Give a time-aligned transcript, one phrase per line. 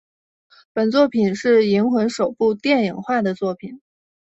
[0.73, 3.79] 本作品是银魂首部电影化的作品。